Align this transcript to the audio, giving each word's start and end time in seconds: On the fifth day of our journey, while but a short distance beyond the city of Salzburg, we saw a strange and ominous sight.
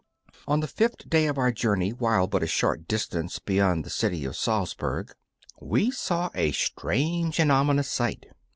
On 0.47 0.61
the 0.61 0.67
fifth 0.67 1.07
day 1.07 1.27
of 1.27 1.37
our 1.37 1.51
journey, 1.51 1.91
while 1.93 2.25
but 2.25 2.41
a 2.41 2.47
short 2.47 2.87
distance 2.87 3.37
beyond 3.37 3.83
the 3.83 3.91
city 3.91 4.25
of 4.25 4.35
Salzburg, 4.35 5.13
we 5.61 5.91
saw 5.91 6.31
a 6.33 6.53
strange 6.53 7.39
and 7.39 7.51
ominous 7.51 7.89
sight. 7.89 8.25